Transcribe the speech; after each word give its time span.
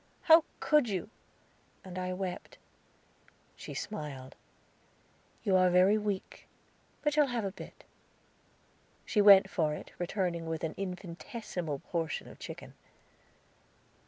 "How 0.23 0.43
could 0.59 0.89
you?" 0.89 1.11
And 1.83 1.99
I 1.99 2.11
wept. 2.11 2.57
She 3.55 3.75
smiled. 3.75 4.33
"You 5.43 5.55
are 5.55 5.69
very 5.69 5.95
weak, 5.95 6.47
but 7.03 7.13
shall 7.13 7.27
have 7.27 7.45
a 7.45 7.51
bit." 7.51 7.83
She 9.05 9.21
went 9.21 9.47
for 9.47 9.75
it, 9.75 9.91
returning 9.99 10.47
with 10.47 10.63
an 10.63 10.73
infinitesimal 10.75 11.77
portion 11.91 12.27
of 12.27 12.39
chicken. 12.39 12.73